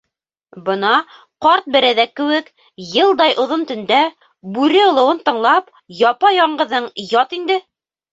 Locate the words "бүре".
4.55-4.81